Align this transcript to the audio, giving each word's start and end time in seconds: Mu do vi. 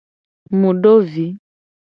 Mu 0.59 0.69
do 0.81 0.93
vi. 1.11 1.27